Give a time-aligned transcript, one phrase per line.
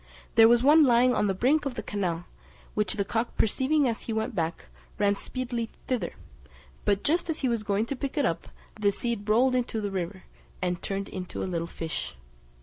[0.33, 2.23] There was one lying on the brink of the canal,
[2.73, 4.65] which the cock perceiving as he went back,
[4.97, 6.13] ran speedily thither;
[6.85, 9.91] but just as he was going to pick it up, the seed rolled into the
[9.91, 10.23] river,
[10.59, 12.15] and turned into a little fish.